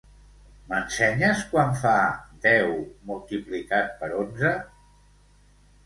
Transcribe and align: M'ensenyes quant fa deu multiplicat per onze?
M'ensenyes 0.71 1.43
quant 1.51 1.77
fa 1.83 1.93
deu 2.47 2.75
multiplicat 3.13 3.97
per 4.03 4.13
onze? 4.27 4.59